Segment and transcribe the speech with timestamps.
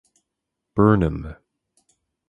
[0.73, 1.37] Burnham.